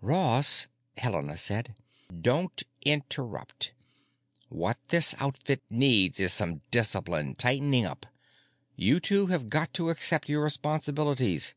[0.00, 1.74] "Ross——" Helena said.
[2.18, 3.74] "Don't interrupt!
[4.48, 8.06] What this outfit needs is some discipline—tightening up.
[8.74, 11.54] You two have got to accept your responsibilities.